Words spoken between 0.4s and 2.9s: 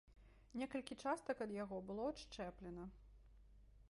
Некалькі частак ад яго было адшчэплена.